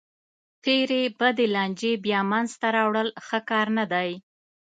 [0.63, 4.11] تېرې بدې لانجې بیا منځ ته راوړل ښه کار نه دی.